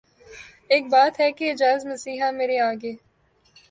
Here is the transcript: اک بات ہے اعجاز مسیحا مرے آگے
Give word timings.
اک 0.73 0.83
بات 0.93 1.13
ہے 1.19 1.27
اعجاز 1.47 1.79
مسیحا 1.91 2.29
مرے 2.37 2.57
آگے 2.69 2.93